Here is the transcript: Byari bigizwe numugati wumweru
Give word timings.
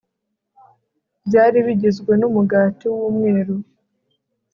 Byari 1.27 1.57
bigizwe 1.67 2.11
numugati 2.19 2.85
wumweru 2.95 3.55